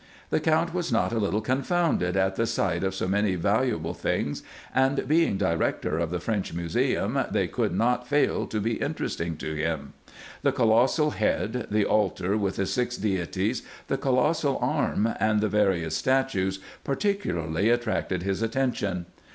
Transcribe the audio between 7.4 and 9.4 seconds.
could not fail to be interesting